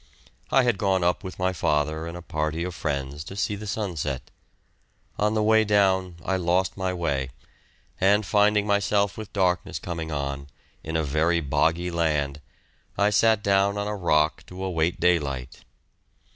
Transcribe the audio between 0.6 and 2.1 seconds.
had gone up with my father